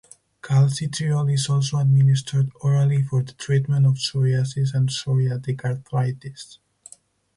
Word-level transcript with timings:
Calcitriol 0.41 1.31
is 1.31 1.47
also 1.47 1.77
administered 1.77 2.49
orally 2.61 3.03
for 3.03 3.21
the 3.21 3.33
treatment 3.33 3.85
of 3.85 3.99
psoriasis 3.99 4.73
and 4.73 4.89
psoriatic 4.89 5.63
arthritis. 5.63 6.57